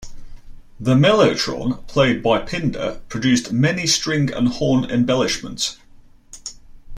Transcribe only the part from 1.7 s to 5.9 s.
played by Pinder, produced many string and horn embellishments.